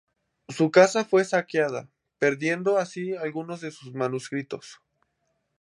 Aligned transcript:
Su 0.49 0.71
casa 0.71 1.05
fue 1.05 1.23
saqueada, 1.23 1.87
perdiendo 2.17 2.79
así 2.79 3.15
algunos 3.15 3.61
de 3.61 3.69
sus 3.69 3.93
manuscritos. 3.93 4.79